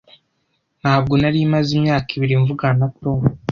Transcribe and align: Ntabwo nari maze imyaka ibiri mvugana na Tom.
Ntabwo 0.81 1.13
nari 1.21 1.39
maze 1.53 1.69
imyaka 1.79 2.09
ibiri 2.17 2.35
mvugana 2.41 2.77
na 2.87 2.87
Tom. 2.99 3.19